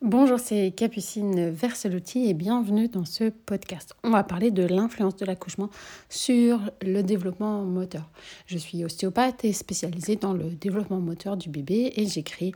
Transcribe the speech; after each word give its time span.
Bonjour, 0.00 0.38
c'est 0.38 0.70
Capucine 0.70 1.50
Verselotti 1.50 2.30
et 2.30 2.34
bienvenue 2.34 2.86
dans 2.86 3.04
ce 3.04 3.30
podcast. 3.30 3.96
On 4.04 4.10
va 4.10 4.22
parler 4.22 4.52
de 4.52 4.62
l'influence 4.62 5.16
de 5.16 5.26
l'accouchement 5.26 5.70
sur 6.08 6.60
le 6.82 7.02
développement 7.02 7.64
moteur. 7.64 8.08
Je 8.46 8.58
suis 8.58 8.84
ostéopathe 8.84 9.44
et 9.44 9.52
spécialisée 9.52 10.14
dans 10.14 10.32
le 10.32 10.50
développement 10.50 11.00
moteur 11.00 11.36
du 11.36 11.48
bébé 11.48 11.94
et 11.96 12.06
j'écris 12.06 12.52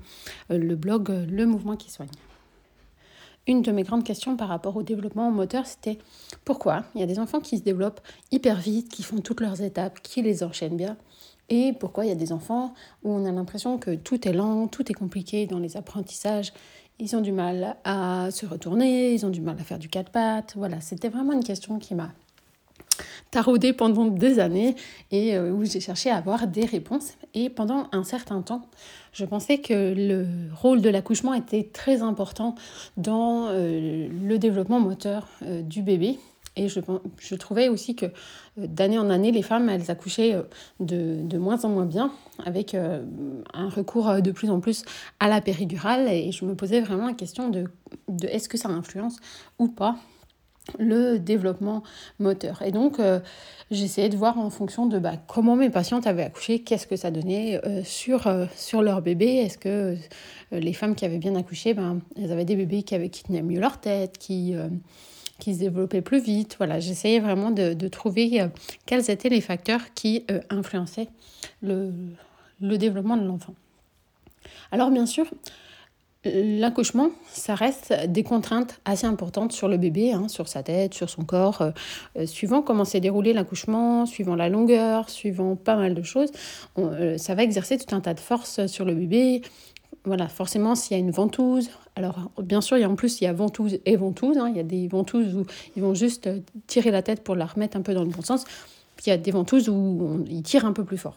euh, 0.52 0.56
le 0.56 0.76
blog 0.76 1.08
Le 1.28 1.44
Mouvement 1.44 1.74
qui 1.74 1.90
soigne. 1.90 2.10
Une 3.48 3.62
de 3.62 3.72
mes 3.72 3.82
grandes 3.82 4.04
questions 4.04 4.36
par 4.36 4.46
rapport 4.46 4.76
au 4.76 4.84
développement 4.84 5.28
moteur, 5.32 5.66
c'était 5.66 5.98
pourquoi 6.44 6.84
il 6.94 7.00
y 7.00 7.04
a 7.04 7.08
des 7.08 7.18
enfants 7.18 7.40
qui 7.40 7.58
se 7.58 7.64
développent 7.64 8.00
hyper 8.30 8.60
vite, 8.60 8.88
qui 8.88 9.02
font 9.02 9.18
toutes 9.18 9.40
leurs 9.40 9.62
étapes, 9.62 9.98
qui 10.00 10.22
les 10.22 10.44
enchaînent 10.44 10.76
bien, 10.76 10.96
et 11.48 11.72
pourquoi 11.72 12.06
il 12.06 12.08
y 12.08 12.12
a 12.12 12.16
des 12.16 12.32
enfants 12.32 12.72
où 13.02 13.12
on 13.12 13.26
a 13.26 13.32
l'impression 13.32 13.78
que 13.78 13.94
tout 13.94 14.26
est 14.26 14.32
lent, 14.32 14.68
tout 14.68 14.90
est 14.90 14.94
compliqué 14.94 15.46
dans 15.46 15.58
les 15.58 15.76
apprentissages 15.76 16.52
ils 17.02 17.16
ont 17.16 17.20
du 17.20 17.32
mal 17.32 17.76
à 17.84 18.30
se 18.30 18.46
retourner, 18.46 19.12
ils 19.12 19.26
ont 19.26 19.30
du 19.30 19.40
mal 19.40 19.56
à 19.58 19.64
faire 19.64 19.78
du 19.78 19.88
quatre 19.88 20.10
pattes. 20.10 20.54
Voilà, 20.56 20.80
c'était 20.80 21.08
vraiment 21.08 21.32
une 21.32 21.42
question 21.42 21.80
qui 21.80 21.96
m'a 21.96 22.12
taraudée 23.32 23.72
pendant 23.72 24.04
des 24.04 24.38
années 24.38 24.76
et 25.10 25.34
euh, 25.34 25.50
où 25.50 25.64
j'ai 25.64 25.80
cherché 25.80 26.10
à 26.10 26.16
avoir 26.16 26.46
des 26.46 26.64
réponses. 26.64 27.14
Et 27.34 27.50
pendant 27.50 27.88
un 27.90 28.04
certain 28.04 28.40
temps, 28.40 28.62
je 29.12 29.24
pensais 29.24 29.58
que 29.58 29.94
le 29.96 30.26
rôle 30.54 30.80
de 30.80 30.90
l'accouchement 30.90 31.34
était 31.34 31.68
très 31.72 32.02
important 32.02 32.54
dans 32.96 33.48
euh, 33.48 34.08
le 34.08 34.38
développement 34.38 34.78
moteur 34.78 35.26
euh, 35.42 35.60
du 35.62 35.82
bébé 35.82 36.20
et 36.56 36.68
je, 36.68 36.80
je 37.18 37.34
trouvais 37.34 37.68
aussi 37.68 37.94
que 37.94 38.06
euh, 38.06 38.10
d'année 38.56 38.98
en 38.98 39.10
année, 39.10 39.32
les 39.32 39.42
femmes, 39.42 39.68
elles 39.68 39.90
accouchaient 39.90 40.34
euh, 40.34 40.42
de, 40.80 41.22
de 41.22 41.38
moins 41.38 41.64
en 41.64 41.70
moins 41.70 41.86
bien, 41.86 42.12
avec 42.44 42.74
euh, 42.74 43.04
un 43.54 43.68
recours 43.68 44.20
de 44.20 44.30
plus 44.32 44.50
en 44.50 44.60
plus 44.60 44.84
à 45.20 45.28
la 45.28 45.40
péridurale. 45.40 46.08
Et 46.08 46.30
je 46.32 46.44
me 46.44 46.54
posais 46.54 46.80
vraiment 46.80 47.06
la 47.06 47.14
question 47.14 47.48
de, 47.48 47.64
de 48.08 48.28
est-ce 48.28 48.48
que 48.48 48.58
ça 48.58 48.68
influence 48.68 49.16
ou 49.58 49.68
pas 49.68 49.96
le 50.78 51.18
développement 51.18 51.82
moteur. 52.20 52.62
Et 52.62 52.70
donc, 52.70 53.00
j'essayais 53.72 54.08
de 54.08 54.16
voir 54.16 54.38
en 54.38 54.48
fonction 54.48 54.86
de 54.86 55.00
bah, 55.00 55.14
comment 55.26 55.56
mes 55.56 55.70
patientes 55.70 56.06
avaient 56.06 56.22
accouché, 56.22 56.60
qu'est-ce 56.60 56.86
que 56.86 56.94
ça 56.94 57.10
donnait 57.10 57.60
sur, 57.82 58.32
sur 58.54 58.80
leur 58.80 59.02
bébé. 59.02 59.26
Est-ce 59.26 59.58
que 59.58 59.96
les 60.52 60.72
femmes 60.72 60.94
qui 60.94 61.04
avaient 61.04 61.18
bien 61.18 61.34
accouché, 61.34 61.74
ben, 61.74 61.98
elles 62.16 62.30
avaient 62.30 62.44
des 62.44 62.54
bébés 62.54 62.84
qui, 62.84 62.94
avaient, 62.94 63.08
qui 63.08 63.24
tenaient 63.24 63.42
mieux 63.42 63.58
leur 63.58 63.80
tête, 63.80 64.18
qui 64.18 64.54
qui 65.38 65.54
se 65.54 65.60
développait 65.60 66.02
plus 66.02 66.20
vite. 66.20 66.56
Voilà, 66.58 66.80
j'essayais 66.80 67.20
vraiment 67.20 67.50
de, 67.50 67.88
trouver 67.88 68.40
euh, 68.40 68.48
quels 68.86 69.10
étaient 69.10 69.28
les 69.28 69.40
facteurs 69.40 69.92
qui 69.94 70.24
euh, 70.30 70.40
influençaient 70.50 71.08
le, 71.62 71.92
le 72.60 72.78
développement 72.78 73.16
de 73.16 73.26
l'enfant. 73.26 73.54
Alors 74.70 74.90
bien 74.90 75.06
sûr, 75.06 75.26
L'accouchement, 76.24 77.10
ça 77.32 77.56
reste 77.56 77.92
des 78.06 78.22
contraintes 78.22 78.80
assez 78.84 79.08
importantes 79.08 79.50
sur 79.50 79.66
le 79.66 79.76
bébé, 79.76 80.12
hein, 80.12 80.28
sur 80.28 80.46
sa 80.46 80.62
tête, 80.62 80.94
sur 80.94 81.10
son 81.10 81.24
corps, 81.24 81.72
euh, 82.16 82.26
suivant 82.26 82.62
comment 82.62 82.84
s'est 82.84 83.00
déroulé 83.00 83.32
l'accouchement, 83.32 84.06
suivant 84.06 84.36
la 84.36 84.48
longueur, 84.48 85.10
suivant 85.10 85.56
pas 85.56 85.74
mal 85.74 85.94
de 85.94 86.02
choses. 86.02 86.30
ça 87.16 87.34
va 87.34 87.42
exercer 87.42 87.76
tout 87.76 87.92
un 87.92 88.00
tas 88.00 88.14
de 88.14 88.20
forces 88.20 88.66
sur 88.66 88.84
le 88.84 88.94
bébé, 88.94 89.42
voilà, 90.04 90.28
forcément, 90.28 90.74
s'il 90.74 90.96
y 90.96 91.00
a 91.00 91.02
une 91.02 91.12
ventouse, 91.12 91.70
alors 91.94 92.32
bien 92.42 92.60
sûr, 92.60 92.76
il 92.76 92.80
y 92.80 92.84
a 92.84 92.90
en 92.90 92.96
plus, 92.96 93.20
il 93.20 93.24
y 93.24 93.26
a 93.26 93.32
ventouse 93.32 93.78
et 93.84 93.96
ventouse. 93.96 94.38
Hein, 94.38 94.48
il 94.48 94.56
y 94.56 94.60
a 94.60 94.64
des 94.64 94.88
ventouses 94.88 95.34
où 95.36 95.46
ils 95.76 95.82
vont 95.82 95.94
juste 95.94 96.26
euh, 96.26 96.40
tirer 96.66 96.90
la 96.90 97.02
tête 97.02 97.22
pour 97.22 97.36
la 97.36 97.46
remettre 97.46 97.76
un 97.76 97.82
peu 97.82 97.94
dans 97.94 98.02
le 98.02 98.10
bon 98.10 98.22
sens. 98.22 98.44
Puis 98.96 99.06
il 99.06 99.10
y 99.10 99.12
a 99.12 99.18
des 99.18 99.30
ventouses 99.30 99.68
où 99.68 100.24
ils 100.28 100.42
tirent 100.42 100.64
un 100.64 100.72
peu 100.72 100.84
plus 100.84 100.98
fort. 100.98 101.16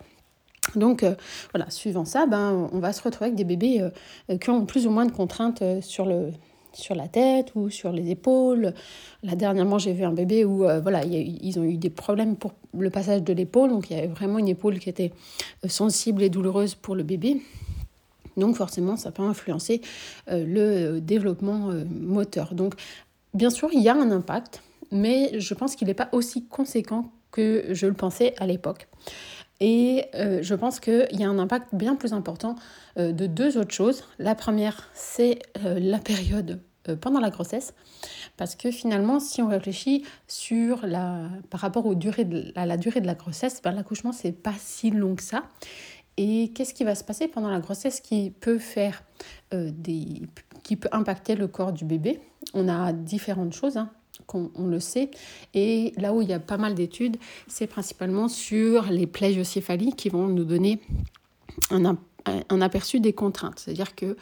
Donc 0.75 1.03
euh, 1.03 1.15
voilà, 1.53 1.69
suivant 1.69 2.05
ça, 2.05 2.25
ben, 2.25 2.69
on 2.71 2.79
va 2.79 2.93
se 2.93 3.01
retrouver 3.01 3.27
avec 3.27 3.35
des 3.35 3.43
bébés 3.43 3.81
euh, 4.29 4.37
qui 4.37 4.49
ont 4.49 4.65
plus 4.65 4.85
ou 4.85 4.91
moins 4.91 5.05
de 5.05 5.11
contraintes 5.11 5.63
sur, 5.81 6.05
le, 6.05 6.31
sur 6.73 6.95
la 6.95 7.07
tête 7.07 7.53
ou 7.55 7.69
sur 7.69 7.91
les 7.91 8.11
épaules. 8.11 8.73
Là, 9.23 9.35
dernièrement, 9.35 9.77
j'ai 9.77 9.93
vu 9.93 10.03
un 10.03 10.13
bébé 10.13 10.45
où 10.45 10.57
voilà, 10.81 11.03
ils 11.05 11.59
ont 11.59 11.63
eu 11.63 11.77
des 11.77 11.89
problèmes 11.89 12.35
pour 12.35 12.53
le 12.77 12.89
passage 12.89 13.23
de 13.23 13.33
l'épaule. 13.33 13.69
Donc 13.69 13.89
il 13.89 13.95
y 13.95 13.99
avait 13.99 14.07
vraiment 14.07 14.39
une 14.39 14.47
épaule 14.47 14.79
qui 14.79 14.89
était 14.89 15.11
sensible 15.67 16.23
et 16.23 16.29
douloureuse 16.29 16.75
pour 16.75 16.95
le 16.95 17.03
bébé. 17.03 17.41
Donc 18.37 18.55
forcément, 18.55 18.97
ça 18.97 19.11
peut 19.11 19.23
influencer 19.23 19.81
euh, 20.29 20.45
le 20.45 21.01
développement 21.01 21.69
euh, 21.69 21.83
moteur. 21.85 22.53
Donc 22.53 22.75
bien 23.33 23.49
sûr, 23.49 23.69
il 23.73 23.81
y 23.81 23.89
a 23.89 23.95
un 23.95 24.11
impact, 24.11 24.61
mais 24.91 25.39
je 25.39 25.53
pense 25.53 25.75
qu'il 25.75 25.87
n'est 25.87 25.93
pas 25.93 26.09
aussi 26.11 26.45
conséquent 26.45 27.11
que 27.31 27.65
je 27.71 27.87
le 27.87 27.93
pensais 27.93 28.33
à 28.37 28.47
l'époque. 28.47 28.87
Et 29.61 30.05
euh, 30.15 30.39
je 30.41 30.53
pense 30.53 30.79
qu'il 30.79 31.07
y 31.11 31.23
a 31.23 31.29
un 31.29 31.39
impact 31.39 31.73
bien 31.73 31.95
plus 31.95 32.13
important 32.13 32.55
de 32.97 33.27
deux 33.27 33.57
autres 33.57 33.73
choses. 33.73 34.03
La 34.19 34.35
première, 34.35 34.89
c'est 34.93 35.39
la 35.63 35.99
période 35.99 36.61
pendant 37.01 37.19
la 37.19 37.29
grossesse. 37.29 37.73
Parce 38.37 38.55
que 38.55 38.71
finalement, 38.71 39.19
si 39.19 39.41
on 39.41 39.47
réfléchit 39.47 40.05
sur 40.27 40.85
la, 40.85 41.29
par 41.49 41.61
rapport 41.61 41.85
à 41.85 42.65
la 42.65 42.77
durée 42.77 43.01
de 43.01 43.07
la 43.07 43.15
grossesse, 43.15 43.61
ben, 43.61 43.71
l'accouchement, 43.71 44.11
c'est 44.11 44.31
pas 44.31 44.53
si 44.57 44.91
long 44.91 45.15
que 45.15 45.23
ça. 45.23 45.43
Et 46.17 46.51
qu'est-ce 46.53 46.73
qui 46.73 46.83
va 46.83 46.95
se 46.95 47.03
passer 47.03 47.27
pendant 47.27 47.49
la 47.49 47.59
grossesse 47.59 47.99
qui 47.99 48.29
peut 48.29 48.57
faire 48.57 49.03
euh, 49.53 49.69
des, 49.73 50.21
qui 50.63 50.75
peut 50.75 50.89
impacter 50.91 51.35
le 51.35 51.47
corps 51.47 51.73
du 51.73 51.83
bébé? 51.85 52.19
On 52.53 52.69
a 52.69 52.93
différentes 52.93 53.53
choses. 53.53 53.77
Hein, 53.77 53.89
qu'on 54.27 54.49
on 54.55 54.65
le 54.67 54.79
sait. 54.79 55.11
Et 55.53 55.93
là 55.97 56.13
où 56.13 56.21
il 56.21 56.29
y 56.29 56.33
a 56.33 56.39
pas 56.39 56.55
mal 56.55 56.73
d'études, 56.73 57.17
c'est 57.47 57.67
principalement 57.67 58.29
sur 58.29 58.85
les 58.85 59.07
plagiocéphalies 59.07 59.93
qui 59.93 60.07
vont 60.07 60.27
nous 60.27 60.45
donner 60.45 60.79
un, 61.69 61.97
un 62.25 62.61
aperçu 62.61 63.01
des 63.01 63.11
contraintes. 63.11 63.59
C'est-à-dire 63.59 63.93
que 63.93 64.15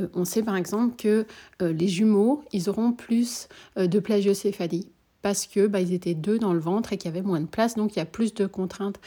euh, 0.00 0.08
on 0.14 0.24
sait 0.24 0.42
par 0.42 0.56
exemple 0.56 0.96
que 0.96 1.26
euh, 1.60 1.74
les 1.74 1.88
jumeaux, 1.88 2.42
ils 2.52 2.70
auront 2.70 2.92
plus 2.92 3.48
de 3.76 3.98
plagiocéphalie 3.98 4.88
parce 5.20 5.46
que 5.46 5.66
bah, 5.66 5.82
ils 5.82 5.92
étaient 5.92 6.14
deux 6.14 6.38
dans 6.38 6.54
le 6.54 6.58
ventre 6.58 6.94
et 6.94 6.96
qu'il 6.96 7.10
y 7.10 7.14
avait 7.14 7.22
moins 7.22 7.40
de 7.40 7.46
place, 7.46 7.74
donc 7.74 7.94
il 7.94 7.98
y 7.98 8.02
a 8.02 8.06
plus 8.06 8.32
de 8.32 8.46
contraintes 8.46 8.98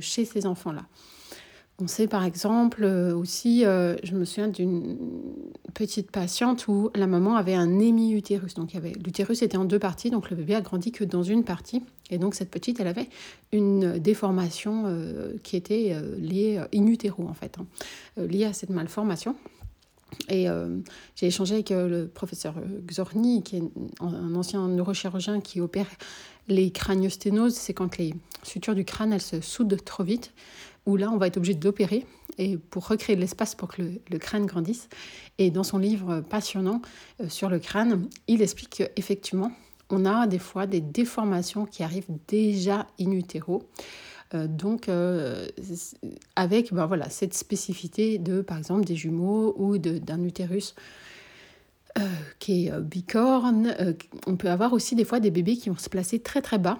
chez 0.00 0.24
ces 0.24 0.46
enfants-là. 0.46 0.86
On 1.78 1.88
sait 1.88 2.06
par 2.06 2.24
exemple 2.24 2.84
euh, 2.84 3.14
aussi, 3.14 3.66
euh, 3.66 3.96
je 4.02 4.14
me 4.14 4.24
souviens 4.24 4.48
d'une 4.48 4.96
petite 5.74 6.10
patiente 6.10 6.68
où 6.68 6.90
la 6.94 7.06
maman 7.06 7.36
avait 7.36 7.54
un 7.54 7.78
hémi-utérus. 7.78 8.54
Donc 8.54 8.72
l'utérus 9.04 9.42
était 9.42 9.58
en 9.58 9.66
deux 9.66 9.78
parties, 9.78 10.10
donc 10.10 10.30
le 10.30 10.36
bébé 10.36 10.54
a 10.54 10.62
grandi 10.62 10.90
que 10.90 11.04
dans 11.04 11.22
une 11.22 11.44
partie. 11.44 11.82
Et 12.08 12.16
donc 12.16 12.34
cette 12.34 12.50
petite, 12.50 12.80
elle 12.80 12.86
avait 12.86 13.10
une 13.52 13.98
déformation 13.98 14.84
euh, 14.86 15.34
qui 15.42 15.56
était 15.56 15.94
liée 16.16 16.62
in 16.74 16.86
utero 16.86 17.28
en 17.28 17.34
fait, 17.34 17.58
hein, 17.58 17.66
liée 18.16 18.44
à 18.44 18.54
cette 18.54 18.70
malformation. 18.70 19.36
Et 20.30 20.46
j'ai 21.16 21.26
échangé 21.26 21.54
avec 21.54 21.70
le 21.70 22.06
professeur 22.06 22.54
Xorni, 22.86 23.42
qui 23.42 23.56
est 23.56 23.62
un 24.00 24.34
ancien 24.36 24.66
neurochirurgien 24.68 25.40
qui 25.40 25.60
opère 25.60 25.88
les 26.46 26.70
craniosténoses. 26.70 27.54
C'est 27.54 27.74
quand 27.74 27.98
les 27.98 28.14
sutures 28.44 28.76
du 28.76 28.84
crâne, 28.84 29.12
elles 29.12 29.20
se 29.20 29.40
soudent 29.40 29.76
trop 29.84 30.04
vite 30.04 30.32
où 30.86 30.96
là, 30.96 31.10
on 31.10 31.18
va 31.18 31.26
être 31.26 31.36
obligé 31.36 31.54
d'opérer 31.54 32.06
et 32.38 32.56
pour 32.56 32.86
recréer 32.88 33.16
de 33.16 33.20
l'espace 33.20 33.54
pour 33.54 33.68
que 33.68 33.82
le, 33.82 34.18
crâne 34.18 34.46
grandisse. 34.46 34.88
Et 35.38 35.50
dans 35.50 35.64
son 35.64 35.78
livre 35.78 36.20
passionnant 36.20 36.80
euh, 37.20 37.28
sur 37.28 37.48
le 37.48 37.58
crâne, 37.58 38.08
il 38.28 38.42
explique 38.42 38.70
qu'effectivement, 38.70 39.52
on 39.90 40.04
a 40.04 40.26
des 40.26 40.38
fois 40.38 40.66
des 40.66 40.80
déformations 40.80 41.66
qui 41.66 41.82
arrivent 41.82 42.10
déjà 42.28 42.86
in 43.00 43.10
utero. 43.10 43.64
Euh, 44.34 44.46
donc, 44.46 44.88
euh, 44.88 45.46
avec 46.34 46.72
ben 46.72 46.86
voilà, 46.86 47.10
cette 47.10 47.34
spécificité 47.34 48.18
de, 48.18 48.40
par 48.40 48.58
exemple, 48.58 48.84
des 48.84 48.96
jumeaux 48.96 49.54
ou 49.58 49.78
d'un 49.78 50.22
utérus 50.22 50.74
qui 52.38 52.66
est 52.66 52.78
bicorne. 52.78 53.74
on 54.26 54.36
peut 54.36 54.50
avoir 54.50 54.74
aussi 54.74 54.94
des 54.94 55.06
fois 55.06 55.18
des 55.18 55.30
bébés 55.30 55.56
qui 55.56 55.70
vont 55.70 55.78
se 55.78 55.88
placer 55.88 56.18
très 56.18 56.42
très 56.42 56.58
bas 56.58 56.78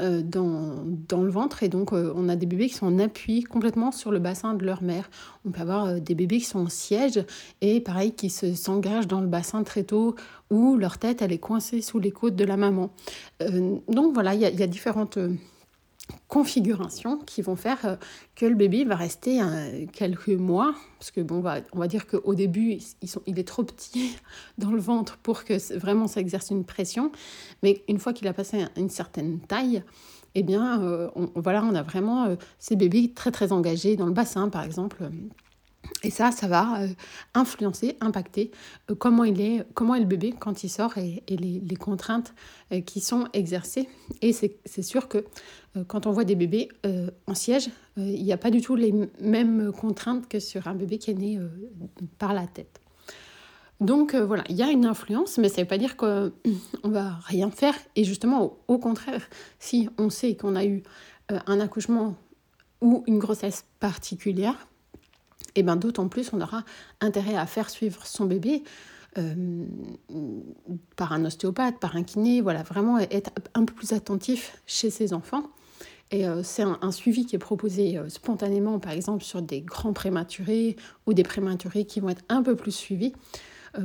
euh, 0.00 0.22
dans, 0.22 0.84
dans, 1.08 1.22
le 1.22 1.30
ventre 1.30 1.62
et 1.62 1.68
donc 1.68 1.92
euh, 1.92 2.12
on 2.16 2.28
a 2.28 2.36
des 2.36 2.46
bébés 2.46 2.68
qui 2.68 2.74
sont 2.74 2.86
en 2.86 2.98
appui 2.98 3.42
complètement 3.42 3.92
sur 3.92 4.10
le 4.10 4.18
bassin 4.18 4.54
de 4.54 4.64
leur 4.64 4.82
mère. 4.82 5.10
On 5.44 5.50
peut 5.50 5.60
avoir 5.60 5.86
euh, 5.86 5.98
des 5.98 6.14
bébés 6.14 6.38
qui 6.38 6.44
sont 6.44 6.60
en 6.60 6.68
siège 6.68 7.24
et 7.60 7.80
pareil 7.80 8.12
qui 8.12 8.30
s'engagent 8.30 9.08
dans 9.08 9.20
le 9.20 9.26
bassin 9.26 9.62
très 9.62 9.84
tôt 9.84 10.14
où 10.50 10.76
leur 10.76 10.98
tête 10.98 11.22
elle 11.22 11.32
est 11.32 11.38
coincée 11.38 11.80
sous 11.82 11.98
les 11.98 12.10
côtes 12.10 12.36
de 12.36 12.44
la 12.44 12.56
maman. 12.56 12.90
donc 13.88 14.14
voilà, 14.14 14.34
il 14.34 14.40
y, 14.40 14.62
a 14.62 14.66
différentes 14.66 15.18
configurations 16.36 17.16
qui 17.16 17.40
vont 17.40 17.56
faire 17.56 17.78
euh, 17.86 17.96
que 18.34 18.44
le 18.44 18.54
bébé 18.54 18.84
va 18.84 18.94
rester 18.94 19.40
quelques 19.94 20.28
mois, 20.28 20.74
parce 20.98 21.10
que 21.10 21.22
bon, 21.22 21.42
on 21.72 21.78
va, 21.78 21.88
dire 21.88 22.06
qu'au 22.06 22.34
début, 22.34 22.78
ils 23.00 23.08
sont, 23.08 23.22
il 23.24 23.38
est 23.38 23.48
trop 23.48 23.64
petit 23.64 24.14
dans 24.58 24.70
le 24.70 24.80
ventre 24.80 25.16
pour 25.16 25.44
que 25.44 25.78
vraiment 25.78 26.08
ça 26.08 26.20
exerce 26.20 26.50
une 26.50 26.64
pression, 26.64 27.10
mais 27.62 27.82
une 27.88 27.98
fois 27.98 28.12
qu'il 28.12 28.28
a 28.28 28.34
passé 28.34 28.66
une 28.76 28.90
certaine 28.90 29.40
taille, 29.40 29.82
eh 30.34 30.42
bien, 30.42 30.82
euh, 30.82 31.08
on, 31.16 31.30
voilà, 31.36 31.64
on 31.64 31.74
a 31.74 31.82
vraiment 31.82 32.26
euh, 32.26 32.36
ces 32.58 32.76
bébés 32.76 33.12
très 33.14 33.30
très 33.30 33.50
engagés 33.52 33.96
dans 33.96 34.04
le 34.04 34.12
bassin, 34.12 34.50
par 34.50 34.62
exemple. 34.62 35.08
Et 36.02 36.10
ça, 36.10 36.30
ça 36.30 36.46
va 36.46 36.78
influencer, 37.34 37.96
impacter 38.00 38.50
comment 38.98 39.24
il 39.24 39.40
est, 39.40 39.64
comment 39.74 39.94
est 39.94 40.00
le 40.00 40.06
bébé 40.06 40.34
quand 40.38 40.62
il 40.62 40.68
sort 40.68 40.98
et, 40.98 41.22
les, 41.28 41.76
contraintes 41.76 42.34
qui 42.84 43.00
sont 43.00 43.28
exercées. 43.32 43.88
Et 44.20 44.32
c'est 44.32 44.82
sûr 44.82 45.08
que 45.08 45.24
euh, 45.76 45.84
quand 45.86 46.06
on 46.06 46.12
voit 46.12 46.24
des 46.24 46.34
bébés 46.34 46.68
euh, 46.84 47.10
en 47.26 47.34
siège, 47.34 47.68
euh, 47.98 48.02
il 48.02 48.22
n'y 48.22 48.32
a 48.32 48.36
pas 48.36 48.50
du 48.50 48.60
tout 48.60 48.76
les 48.76 48.92
mêmes 49.20 49.72
contraintes 49.72 50.28
que 50.28 50.40
sur 50.40 50.66
un 50.68 50.74
bébé 50.74 50.98
qui 50.98 51.10
est 51.10 51.14
né 51.14 51.38
par 52.18 52.34
la 52.34 52.46
tête. 52.46 52.80
Donc 53.80 54.14
voilà, 54.14 54.42
il 54.48 54.56
y 54.56 54.62
a 54.62 54.70
une 54.70 54.86
influence, 54.86 55.36
mais 55.36 55.50
ça 55.50 55.56
ne 55.56 55.62
veut 55.62 55.68
pas 55.68 55.76
dire 55.76 55.96
qu'on 55.96 56.30
va 56.84 57.18
rien 57.26 57.50
faire. 57.50 57.74
Et 57.94 58.04
justement, 58.04 58.56
au, 58.68 58.78
contraire, 58.78 59.28
si 59.58 59.90
on 59.98 60.08
sait 60.08 60.34
qu'on 60.34 60.56
a 60.56 60.64
eu 60.64 60.82
un 61.28 61.60
accouchement 61.60 62.16
ou 62.80 63.04
une 63.06 63.18
grossesse 63.18 63.66
particulière, 63.78 64.66
et 65.56 65.62
bien 65.62 65.76
d'autant 65.76 66.08
plus 66.08 66.30
on 66.32 66.40
aura 66.40 66.62
intérêt 67.00 67.36
à 67.36 67.46
faire 67.46 67.68
suivre 67.68 68.06
son 68.06 68.26
bébé 68.26 68.62
euh, 69.18 69.64
par 70.96 71.12
un 71.12 71.24
ostéopathe, 71.24 71.78
par 71.78 71.96
un 71.96 72.02
kiné, 72.02 72.42
voilà, 72.42 72.62
vraiment 72.62 72.98
être 72.98 73.30
un 73.54 73.64
peu 73.64 73.72
plus 73.72 73.92
attentif 73.92 74.60
chez 74.66 74.90
ses 74.90 75.14
enfants. 75.14 75.44
Et 76.10 76.26
euh, 76.26 76.42
c'est 76.42 76.62
un, 76.62 76.92
suivi 76.92 77.24
qui 77.24 77.34
est 77.34 77.40
proposé 77.40 77.96
euh, 77.96 78.08
spontanément, 78.08 78.78
par 78.78 78.92
exemple, 78.92 79.24
sur 79.24 79.40
des 79.42 79.62
grands 79.62 79.94
prématurés 79.94 80.76
ou 81.06 81.14
des 81.14 81.22
prématurés 81.22 81.86
qui 81.86 82.00
vont 82.00 82.10
être 82.10 82.24
un 82.28 82.42
peu 82.42 82.56
plus 82.56 82.72
suivis 82.72 83.14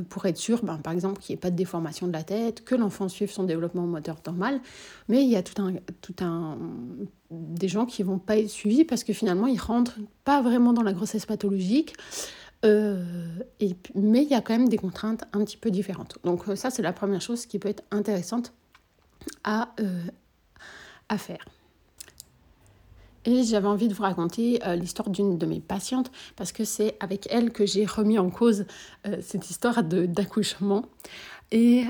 pour 0.08 0.24
être 0.24 0.38
sûr, 0.38 0.64
ben, 0.64 0.78
par 0.78 0.94
exemple, 0.94 1.20
qu'il 1.20 1.34
n'y 1.34 1.38
ait 1.38 1.40
pas 1.40 1.50
de 1.50 1.56
déformation 1.56 2.06
de 2.06 2.12
la 2.12 2.22
tête, 2.22 2.64
que 2.64 2.74
l'enfant 2.74 3.10
suive 3.10 3.30
son 3.30 3.44
développement 3.44 3.86
moteur 3.86 4.16
normal. 4.26 4.60
Mais 5.08 5.22
il 5.22 5.28
y 5.28 5.36
a 5.36 5.42
tout 5.42 5.60
un, 5.60 5.74
tout 6.00 6.14
un, 6.20 6.56
des 7.32 7.68
gens 7.68 7.86
qui 7.86 8.02
vont 8.02 8.18
pas 8.18 8.38
être 8.38 8.50
suivis 8.50 8.84
parce 8.84 9.04
que 9.04 9.12
finalement, 9.12 9.46
ils 9.46 9.58
rentrent 9.58 9.98
pas 10.24 10.42
vraiment 10.42 10.72
dans 10.72 10.82
la 10.82 10.92
grossesse 10.92 11.26
pathologique. 11.26 11.94
Euh, 12.64 13.02
et, 13.58 13.74
mais 13.94 14.22
il 14.22 14.28
y 14.28 14.34
a 14.34 14.40
quand 14.40 14.56
même 14.56 14.68
des 14.68 14.78
contraintes 14.78 15.24
un 15.32 15.44
petit 15.44 15.56
peu 15.56 15.70
différentes. 15.70 16.18
Donc 16.24 16.48
euh, 16.48 16.56
ça, 16.56 16.70
c'est 16.70 16.82
la 16.82 16.92
première 16.92 17.20
chose 17.20 17.46
qui 17.46 17.58
peut 17.58 17.68
être 17.68 17.82
intéressante 17.90 18.52
à, 19.44 19.70
euh, 19.80 20.04
à 21.08 21.18
faire. 21.18 21.44
Et 23.24 23.44
j'avais 23.44 23.68
envie 23.68 23.86
de 23.86 23.94
vous 23.94 24.02
raconter 24.02 24.58
l'histoire 24.76 25.08
d'une 25.08 25.38
de 25.38 25.46
mes 25.46 25.60
patientes 25.60 26.10
parce 26.34 26.50
que 26.50 26.64
c'est 26.64 26.96
avec 26.98 27.28
elle 27.30 27.52
que 27.52 27.64
j'ai 27.64 27.86
remis 27.86 28.18
en 28.18 28.30
cause 28.30 28.64
cette 29.20 29.48
histoire 29.48 29.84
d'accouchement. 29.84 30.86
Et 31.52 31.84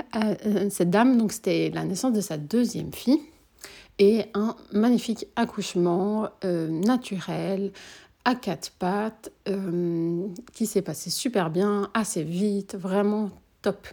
cette 0.69 0.91
dame, 0.91 1.17
donc 1.17 1.31
c'était 1.31 1.71
la 1.73 1.85
naissance 1.85 2.13
de 2.13 2.21
sa 2.21 2.37
deuxième 2.37 2.93
fille 2.93 3.19
et 3.99 4.25
un 4.33 4.55
magnifique 4.71 5.27
accouchement 5.35 6.29
naturel 6.43 7.71
à 8.25 8.35
quatre 8.35 8.71
pattes, 8.71 9.31
euh, 9.49 10.27
qui 10.53 10.65
s'est 10.65 10.81
passé 10.81 11.09
super 11.09 11.49
bien, 11.49 11.89
assez 11.93 12.23
vite, 12.23 12.75
vraiment 12.75 13.31
top. 13.61 13.87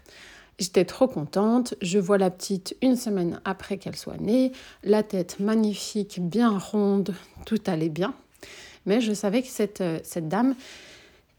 J'étais 0.58 0.84
trop 0.84 1.08
contente. 1.08 1.74
Je 1.80 1.98
vois 1.98 2.18
la 2.18 2.30
petite 2.30 2.76
une 2.82 2.96
semaine 2.96 3.40
après 3.44 3.78
qu'elle 3.78 3.96
soit 3.96 4.20
née, 4.20 4.52
la 4.84 5.02
tête 5.02 5.40
magnifique, 5.40 6.20
bien 6.20 6.56
ronde, 6.58 7.14
tout 7.46 7.60
allait 7.66 7.88
bien. 7.88 8.14
Mais 8.86 9.00
je 9.00 9.12
savais 9.12 9.42
que 9.42 9.48
cette, 9.48 9.80
euh, 9.80 9.98
cette 10.04 10.28
dame, 10.28 10.54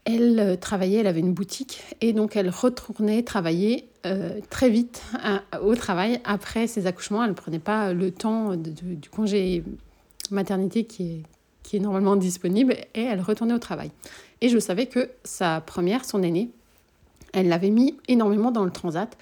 elle 0.04 0.38
euh, 0.38 0.56
travaillait, 0.56 1.00
elle 1.00 1.06
avait 1.06 1.20
une 1.20 1.32
boutique 1.32 1.82
et 2.00 2.12
donc 2.12 2.36
elle 2.36 2.50
retournait 2.50 3.22
travailler 3.22 3.88
très 4.50 4.70
vite 4.70 5.02
au 5.62 5.74
travail 5.74 6.20
après 6.24 6.66
ses 6.66 6.86
accouchements. 6.86 7.22
Elle 7.22 7.30
ne 7.30 7.34
prenait 7.34 7.58
pas 7.58 7.92
le 7.92 8.10
temps 8.10 8.56
du 8.56 9.08
congé 9.10 9.64
maternité 10.30 10.84
qui 10.84 11.02
est, 11.04 11.22
qui 11.62 11.76
est 11.76 11.80
normalement 11.80 12.16
disponible 12.16 12.74
et 12.94 13.02
elle 13.02 13.20
retournait 13.20 13.54
au 13.54 13.58
travail. 13.58 13.90
Et 14.40 14.48
je 14.48 14.58
savais 14.58 14.86
que 14.86 15.10
sa 15.24 15.60
première, 15.60 16.04
son 16.04 16.22
aînée, 16.22 16.50
elle 17.32 17.48
l'avait 17.48 17.70
mis 17.70 17.96
énormément 18.08 18.50
dans 18.50 18.64
le 18.64 18.70
transat 18.70 19.16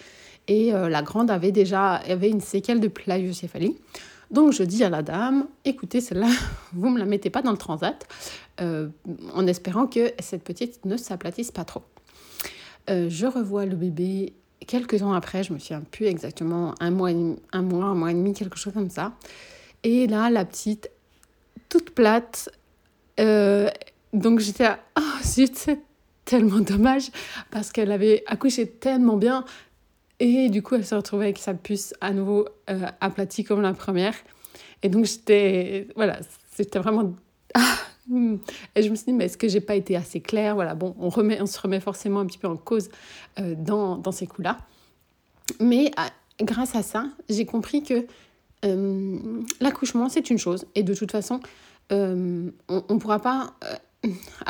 et 0.49 0.75
euh, 0.75 0.88
la 0.88 1.03
grande 1.03 1.31
avait 1.31 1.53
déjà 1.53 1.94
avait 1.94 2.31
une 2.31 2.41
séquelle 2.41 2.81
de 2.81 2.88
plagiocéphalie. 2.88 3.77
Donc 4.31 4.53
je 4.53 4.62
dis 4.62 4.85
à 4.85 4.91
la 4.91 5.03
dame, 5.03 5.47
écoutez, 5.65 6.00
celle-là, 6.00 6.29
vous 6.73 6.88
ne 6.88 6.94
me 6.94 6.99
la 6.99 7.05
mettez 7.05 7.31
pas 7.31 7.43
dans 7.43 7.50
le 7.53 7.56
transat, 7.56 8.06
euh, 8.61 8.88
en 9.35 9.47
espérant 9.47 9.87
que 9.87 10.12
cette 10.19 10.43
petite 10.43 10.85
ne 10.85 10.97
s'aplatisse 10.97 11.50
pas 11.50 11.65
trop. 11.65 11.82
Euh, 12.88 13.09
je 13.09 13.27
revois 13.27 13.67
le 13.67 13.77
bébé 13.77 14.32
quelques 14.67 15.03
ans 15.03 15.12
après, 15.12 15.43
je 15.43 15.53
me 15.53 15.59
souviens 15.59 15.81
plus 15.81 16.07
exactement, 16.07 16.75
un 16.81 16.91
mois, 16.91 17.11
un 17.53 17.62
mois, 17.62 17.87
un 17.87 17.95
mois 17.95 18.11
et 18.11 18.15
demi, 18.15 18.33
quelque 18.35 18.59
chose 18.59 18.73
comme 18.73 18.91
ça. 18.91 19.12
Et 19.83 20.07
là, 20.07 20.31
la 20.31 20.45
petite, 20.45 20.91
toute 21.69 21.91
plate. 21.91 22.51
Euh, 23.19 23.71
donc 24.12 24.41
j'étais 24.41 24.65
à 24.65 24.81
oh 24.99 25.03
c'est 25.23 25.79
tellement 26.25 26.59
dommage 26.61 27.11
parce 27.51 27.73
qu'elle 27.73 27.93
avait 27.93 28.23
accouché 28.27 28.67
tellement 28.67 29.17
bien 29.17 29.45
et 30.19 30.49
du 30.49 30.63
coup 30.63 30.75
elle 30.75 30.87
se 30.87 30.95
retrouvait 30.95 31.27
avec 31.27 31.39
sa 31.39 31.55
puce 31.55 31.95
à 32.01 32.13
nouveau 32.13 32.47
euh, 32.69 32.87
aplatie 33.01 33.45
comme 33.45 33.63
la 33.63 33.73
première. 33.73 34.15
Et 34.83 34.89
donc 34.89 35.05
j'étais, 35.05 35.89
voilà, 35.97 36.21
c'était 36.53 36.79
vraiment... 36.79 37.15
Ah, 38.08 38.12
hmm. 38.12 38.38
et 38.75 38.82
je 38.82 38.91
me 38.91 38.94
suis 38.94 39.06
dit, 39.06 39.12
mais 39.12 39.26
est-ce 39.26 39.38
que 39.38 39.49
j'ai 39.49 39.61
pas 39.61 39.75
été 39.75 39.97
assez 39.97 40.20
claire? 40.20 40.55
Voilà, 40.55 40.75
bon, 40.75 40.94
on, 40.99 41.08
remet, 41.08 41.41
on 41.41 41.47
se 41.47 41.61
remet 41.61 41.81
forcément 41.81 42.20
un 42.20 42.26
petit 42.26 42.38
peu 42.38 42.49
en 42.49 42.56
cause 42.56 42.88
euh, 43.38 43.55
dans, 43.56 43.97
dans 43.97 44.12
ces 44.12 44.26
coups-là. 44.26 44.58
Mais 45.58 45.91
grâce 46.41 46.75
à 46.75 46.82
ça, 46.82 47.06
j'ai 47.29 47.44
compris 47.44 47.82
que 47.82 48.06
euh, 48.64 49.19
l'accouchement, 49.61 50.08
c'est 50.08 50.31
une 50.31 50.38
chose. 50.38 50.67
Et 50.75 50.82
de 50.82 50.94
toute 50.94 51.11
façon, 51.11 51.41
euh, 51.93 52.50
on 52.69 52.94
ne 52.94 52.99
pourra 52.99 53.19
pas, 53.19 53.55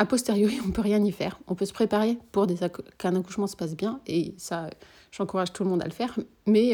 a 0.01 0.07
posteriori, 0.07 0.59
on 0.67 0.71
peut 0.71 0.81
rien 0.81 1.05
y 1.05 1.13
faire. 1.13 1.39
On 1.47 1.55
peut 1.55 1.67
se 1.67 1.75
préparer 1.75 2.17
pour 2.33 2.47
qu'un 2.97 3.15
accouchement 3.15 3.47
se 3.47 3.55
passe 3.55 3.77
bien. 3.77 4.01
Et 4.07 4.35
ça, 4.39 4.71
j'encourage 5.13 5.53
tout 5.53 5.63
le 5.63 5.69
monde 5.69 5.83
à 5.83 5.85
le 5.85 5.91
faire. 5.91 6.19
Mais 6.47 6.73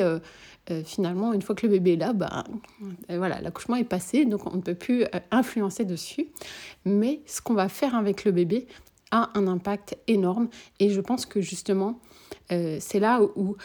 finalement, 0.84 1.32
une 1.32 1.42
fois 1.42 1.56
que 1.56 1.66
le 1.66 1.72
bébé 1.72 1.94
est 1.94 1.96
là, 1.96 2.12
bah, 2.12 2.44
voilà, 3.08 3.40
l'accouchement 3.40 3.74
est 3.74 3.82
passé. 3.82 4.26
Donc, 4.26 4.46
on 4.46 4.56
ne 4.56 4.62
peut 4.62 4.76
plus 4.76 5.06
influencer 5.32 5.84
dessus. 5.84 6.28
Mais 6.84 7.20
ce 7.26 7.40
qu'on 7.40 7.54
va 7.54 7.68
faire 7.68 7.96
avec 7.96 8.24
le 8.24 8.30
bébé 8.30 8.68
a 9.10 9.30
un 9.34 9.48
impact 9.48 9.98
énorme. 10.06 10.48
Et 10.78 10.90
je 10.90 11.00
pense 11.00 11.26
que 11.26 11.40
justement, 11.40 11.98
c'est 12.48 13.00
là 13.00 13.20
où 13.34 13.56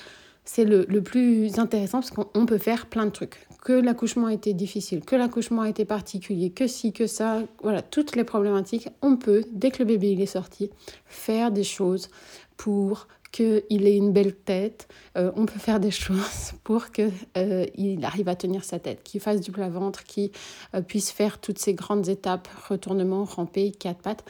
c'est 0.43 0.65
le, 0.65 0.85
plus 1.01 1.59
intéressant 1.59 1.99
parce 1.99 2.11
qu'on 2.11 2.45
peut 2.45 2.57
faire 2.57 2.87
plein 2.87 3.05
de 3.05 3.11
trucs. 3.11 3.47
Que 3.63 3.73
l'accouchement 3.73 4.27
était 4.27 4.53
difficile, 4.53 5.01
que 5.01 5.15
l'accouchement 5.15 5.63
était 5.63 5.85
particulier, 5.85 6.49
que 6.49 6.67
si, 6.67 6.93
que 6.93 7.05
ça, 7.05 7.43
voilà, 7.61 7.81
toutes 7.81 8.15
les 8.15 8.23
problématiques, 8.23 8.89
on 9.01 9.17
peut, 9.17 9.43
dès 9.51 9.69
que 9.69 9.79
le 9.79 9.85
bébé 9.85 10.11
il 10.11 10.21
est 10.21 10.25
sorti, 10.25 10.71
faire 11.05 11.51
des 11.51 11.63
choses 11.63 12.09
pour 12.57 13.07
qu'il 13.31 13.87
ait 13.87 13.95
une 13.95 14.11
belle 14.11 14.35
tête. 14.35 14.87
Euh, 15.17 15.31
on 15.35 15.45
peut 15.45 15.59
faire 15.59 15.79
des 15.79 15.91
choses 16.05 16.53
pour 16.63 16.91
qu'il 16.91 17.11
euh, 17.37 17.65
arrive 18.03 18.27
à 18.27 18.35
tenir 18.35 18.63
sa 18.63 18.79
tête, 18.79 19.03
qu'il 19.03 19.21
fasse 19.21 19.41
du 19.41 19.51
plat-ventre, 19.51 20.03
qu'il 20.03 20.31
euh, 20.75 20.81
puisse 20.81 21.11
faire 21.11 21.39
toutes 21.39 21.59
ces 21.59 21.73
grandes 21.73 22.09
étapes, 22.09 22.47
retournement, 22.67 23.23
ramper, 23.23 23.71
quatre 23.71 24.01
pattes. 24.01 24.23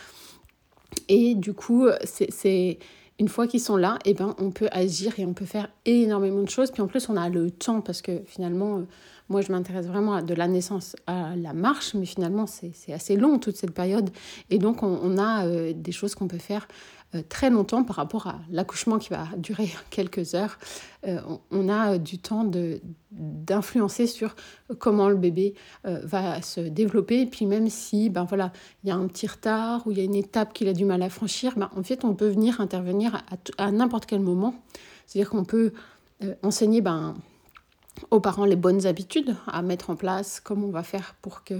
Et 1.07 1.35
du 1.35 1.53
coup, 1.53 1.87
c'est 2.03 2.79
une 3.21 3.27
fois 3.27 3.45
qu'ils 3.45 3.59
sont 3.59 3.77
là, 3.77 3.99
eh 4.03 4.15
ben, 4.15 4.35
on 4.39 4.49
peut 4.49 4.67
agir 4.71 5.19
et 5.19 5.25
on 5.27 5.33
peut 5.33 5.45
faire 5.45 5.69
énormément 5.85 6.41
de 6.41 6.49
choses. 6.49 6.71
Puis 6.71 6.81
en 6.81 6.87
plus, 6.87 7.07
on 7.07 7.15
a 7.15 7.29
le 7.29 7.51
temps 7.51 7.79
parce 7.79 8.01
que 8.01 8.23
finalement, 8.25 8.79
euh, 8.79 8.81
moi, 9.29 9.41
je 9.41 9.51
m'intéresse 9.51 9.85
vraiment 9.85 10.21
de 10.21 10.33
la 10.33 10.47
naissance 10.47 10.95
à 11.07 11.35
la 11.35 11.53
marche, 11.53 11.93
mais 11.93 12.05
finalement, 12.05 12.45
c'est 12.47 12.93
assez 12.93 13.15
long 13.15 13.39
toute 13.39 13.55
cette 13.55 13.71
période. 13.71 14.09
Et 14.49 14.59
donc, 14.59 14.83
on, 14.83 15.17
a 15.17 15.45
euh, 15.45 15.73
des 15.73 15.91
choses 15.91 16.15
qu'on 16.15 16.27
peut 16.27 16.37
faire 16.37 16.67
euh, 17.15 17.21
très 17.27 17.49
longtemps 17.49 17.83
par 17.83 17.95
rapport 17.95 18.27
à 18.27 18.39
l'accouchement 18.49 18.99
qui 18.99 19.09
va 19.09 19.27
durer 19.37 19.69
quelques 19.89 20.35
heures. 20.35 20.57
Euh, 21.07 21.19
on, 21.49 21.69
a 21.69 21.97
du 21.97 22.17
temps 22.17 22.49
d'influencer 23.11 24.05
sur 24.05 24.35
comment 24.79 25.09
le 25.09 25.15
bébé 25.15 25.55
va 25.83 26.41
se 26.41 26.61
développer. 26.61 27.21
Et 27.21 27.25
puis 27.25 27.45
même 27.45 27.69
si 27.69 28.09
ben 28.09 28.25
voilà, 28.25 28.51
il 28.83 28.89
y 28.89 28.91
a 28.91 28.95
un 28.95 29.07
petit 29.07 29.27
retard 29.27 29.85
ou 29.87 29.91
il 29.91 29.97
y 29.97 30.01
a 30.01 30.03
une 30.03 30.15
étape 30.15 30.53
qu'il 30.53 30.67
a 30.67 30.73
du 30.73 30.85
mal 30.85 31.01
à 31.01 31.09
franchir, 31.09 31.53
ben, 31.57 31.69
en 31.75 31.83
fait, 31.83 32.03
on 32.05 32.13
peut 32.15 32.27
venir 32.27 32.61
intervenir 32.61 33.23
à, 33.57 33.65
à 33.65 33.71
n'importe 33.71 34.05
quel 34.05 34.19
moment. 34.19 34.55
C'est-à-dire 35.07 35.29
qu'on 35.29 35.43
peut 35.43 35.71
enseigner 36.43 36.81
ben, 36.81 37.15
aux 38.09 38.19
parents 38.19 38.45
les 38.45 38.55
bonnes 38.55 38.85
habitudes 38.85 39.35
à 39.47 39.61
mettre 39.61 39.89
en 39.89 39.95
place, 39.95 40.39
comment 40.39 40.67
on 40.67 40.71
va 40.71 40.83
faire 40.83 41.15
pour 41.21 41.43
que 41.43 41.55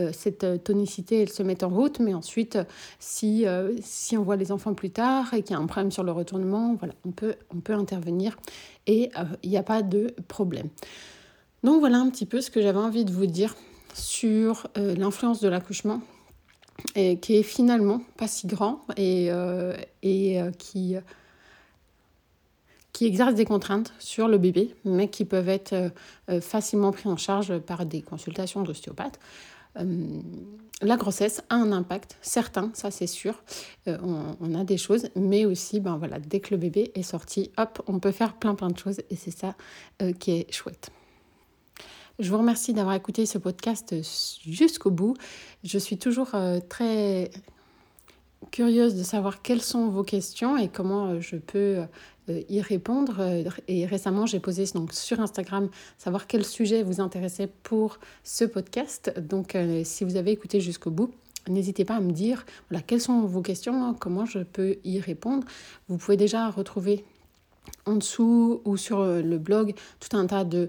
euh, 0.00 0.10
cette 0.12 0.44
euh, 0.44 0.58
tonicité 0.58 1.22
elle 1.22 1.30
se 1.30 1.42
mette 1.42 1.62
en 1.62 1.68
route. 1.68 2.00
Mais 2.00 2.14
ensuite, 2.14 2.58
si, 2.98 3.46
euh, 3.46 3.72
si 3.80 4.16
on 4.16 4.22
voit 4.22 4.36
les 4.36 4.52
enfants 4.52 4.74
plus 4.74 4.90
tard 4.90 5.32
et 5.34 5.42
qu'il 5.42 5.54
y 5.54 5.58
a 5.58 5.62
un 5.62 5.66
problème 5.66 5.90
sur 5.90 6.04
le 6.04 6.12
retournement, 6.12 6.74
voilà, 6.74 6.94
on 7.04 7.10
peut, 7.10 7.36
on 7.54 7.60
peut 7.60 7.74
intervenir 7.74 8.36
et 8.86 9.10
il 9.42 9.50
n'y 9.50 9.58
a 9.58 9.62
pas 9.62 9.82
de 9.82 10.14
problème. 10.28 10.68
Donc 11.62 11.80
voilà 11.80 11.98
un 11.98 12.08
petit 12.08 12.26
peu 12.26 12.40
ce 12.40 12.50
que 12.50 12.62
j'avais 12.62 12.78
envie 12.78 13.04
de 13.04 13.12
vous 13.12 13.26
dire 13.26 13.54
sur 13.92 14.66
l'influence 14.76 15.40
de 15.40 15.48
l'accouchement 15.48 16.00
et 16.94 17.18
qui 17.18 17.36
est 17.36 17.42
finalement 17.42 18.00
pas 18.16 18.28
si 18.28 18.46
grand 18.46 18.80
et, 18.96 19.28
et 20.02 20.40
qui 20.58 20.96
qui 22.98 23.06
exercent 23.06 23.36
des 23.36 23.44
contraintes 23.44 23.92
sur 24.00 24.26
le 24.26 24.38
bébé, 24.38 24.74
mais 24.84 25.06
qui 25.06 25.24
peuvent 25.24 25.48
être 25.48 25.72
euh, 25.72 25.88
euh, 26.30 26.40
facilement 26.40 26.90
pris 26.90 27.08
en 27.08 27.16
charge 27.16 27.56
par 27.60 27.86
des 27.86 28.02
consultations 28.02 28.62
d'ostéopathes. 28.62 29.20
Euh, 29.76 30.20
la 30.82 30.96
grossesse 30.96 31.40
a 31.48 31.54
un 31.54 31.70
impact 31.70 32.16
certain, 32.22 32.72
ça 32.74 32.90
c'est 32.90 33.06
sûr. 33.06 33.40
on, 33.86 34.52
a 34.52 34.64
des 34.64 34.78
choses, 34.78 35.10
mais 35.14 35.46
aussi, 35.46 35.78
ben 35.78 35.96
voilà, 35.96 36.18
dès 36.18 36.40
que 36.40 36.52
le 36.52 36.56
bébé 36.56 36.90
est 36.96 37.04
sorti, 37.04 37.52
hop, 37.56 37.80
on 37.86 38.00
peut 38.00 38.10
faire 38.10 38.34
plein 38.34 38.56
plein 38.56 38.68
de 38.68 38.78
choses 38.78 39.00
et 39.10 39.14
c'est 39.14 39.30
ça 39.30 39.54
qui 40.18 40.32
est 40.32 40.52
chouette. 40.52 40.90
Je 42.18 42.30
vous 42.30 42.38
remercie 42.38 42.72
d'avoir 42.72 42.96
écouté 42.96 43.26
ce 43.26 43.38
podcast 43.38 43.94
jusqu'au 44.44 44.90
bout. 44.90 45.14
Je 45.62 45.78
suis 45.78 45.98
toujours 45.98 46.30
très 46.68 47.30
curieuse 48.50 48.94
de 48.94 49.02
savoir 49.02 49.42
quelles 49.42 49.62
sont 49.62 49.88
vos 49.88 50.02
questions 50.02 50.56
et 50.56 50.68
comment 50.68 51.20
je 51.20 51.36
peux 51.36 51.78
y 52.48 52.60
répondre. 52.60 53.20
Et 53.68 53.86
récemment, 53.86 54.26
j'ai 54.26 54.40
posé 54.40 54.64
donc, 54.74 54.92
sur 54.92 55.20
Instagram 55.20 55.68
savoir 55.96 56.26
quel 56.26 56.44
sujet 56.44 56.82
vous 56.82 57.00
intéressait 57.00 57.48
pour 57.62 57.98
ce 58.22 58.44
podcast. 58.44 59.12
Donc, 59.18 59.56
si 59.84 60.04
vous 60.04 60.16
avez 60.16 60.30
écouté 60.30 60.60
jusqu'au 60.60 60.90
bout, 60.90 61.10
n'hésitez 61.48 61.84
pas 61.84 61.96
à 61.96 62.00
me 62.00 62.12
dire 62.12 62.44
voilà, 62.70 62.82
quelles 62.82 63.00
sont 63.00 63.22
vos 63.22 63.42
questions, 63.42 63.94
comment 63.94 64.26
je 64.26 64.40
peux 64.40 64.76
y 64.84 65.00
répondre. 65.00 65.46
Vous 65.88 65.96
pouvez 65.96 66.16
déjà 66.16 66.50
retrouver 66.50 67.04
en 67.86 67.96
dessous 67.96 68.60
ou 68.64 68.76
sur 68.76 69.04
le 69.04 69.38
blog 69.38 69.74
tout 70.00 70.16
un 70.16 70.26
tas 70.26 70.44
de 70.44 70.68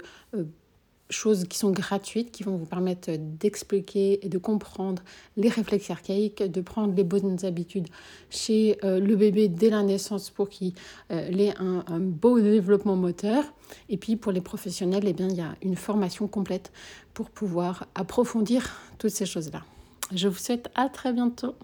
choses 1.10 1.46
qui 1.46 1.58
sont 1.58 1.72
gratuites, 1.72 2.32
qui 2.32 2.44
vont 2.44 2.58
vous 2.58 2.66
permettre 2.66 3.12
d'expliquer 3.18 4.26
et 4.26 4.30
de 4.30 4.38
comprendre 4.38 5.02
les 5.38 5.50
réflexes 5.50 5.90
archaïques, 5.90 6.44
de 6.44 6.62
prendre 6.62 6.94
les 6.96 7.04
bonnes 7.04 7.44
habitudes 7.44 7.88
chez 8.30 8.78
euh, 8.84 9.00
le 9.00 9.16
bébé 9.16 9.48
dès 9.48 9.70
la 9.70 9.82
naissance 9.82 10.30
pour 10.30 10.50
qu'il 10.50 10.74
euh, 11.12 11.32
ait 11.32 11.54
un, 11.58 12.00
beau 12.00 12.40
développement 12.40 12.96
moteur. 12.96 13.44
Et 13.90 13.98
puis 13.98 14.16
pour 14.16 14.32
les 14.32 14.42
professionnels, 14.42 15.04
eh 15.08 15.14
bien, 15.14 15.28
il 15.30 15.36
y 15.36 15.42
a 15.42 15.56
une 15.62 15.76
formation 15.76 16.28
complète 16.28 16.72
pour 17.14 17.30
pouvoir 17.30 17.88
approfondir 17.96 18.80
toutes 18.98 19.12
ces 19.12 19.26
choses-là. 19.26 19.64
Je 20.14 20.28
vous 20.28 20.38
souhaite 20.38 20.70
à 20.76 20.90
très 20.90 21.14
bientôt. 21.14 21.56